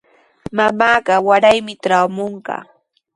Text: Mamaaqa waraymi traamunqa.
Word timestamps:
Mamaaqa 0.57 1.15
waraymi 1.27 1.73
traamunqa. 1.83 2.55